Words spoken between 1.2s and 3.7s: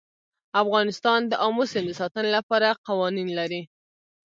د آمو سیند د ساتنې لپاره قوانین لري.